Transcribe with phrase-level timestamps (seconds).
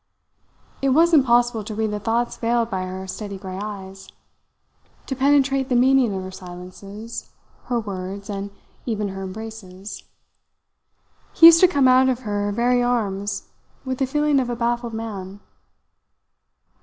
[0.81, 4.07] It was impossible to read the thoughts veiled by her steady grey eyes,
[5.05, 7.29] to penetrate the meaning of her silences,
[7.65, 8.49] her words, and
[8.87, 10.03] even her embraces.
[11.33, 13.49] He used to come out of her very arms
[13.85, 15.39] with the feeling of a baffled man.